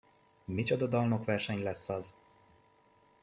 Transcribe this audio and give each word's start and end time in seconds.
Micsoda 0.45 0.87
dalnokverseny 0.87 1.57
lesz 1.63 1.89
az! 1.89 2.15